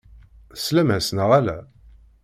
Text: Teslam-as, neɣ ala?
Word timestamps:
Teslam-as, 0.53 1.07
neɣ 1.11 1.29
ala? 1.39 1.57